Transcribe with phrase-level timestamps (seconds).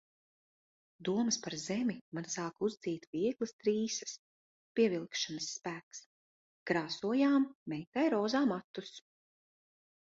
[1.09, 4.15] Domas par zemi man sāk uzdzīt vieglas trīsas.
[4.81, 6.03] Pievilkšanas spēks.
[6.73, 8.95] Krāsojām meitai rozā matus.